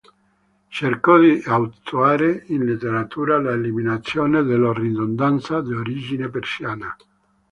[0.67, 6.95] Cercò di attuare in letteratura l'eliminazione della ridondanza d'origine persiana.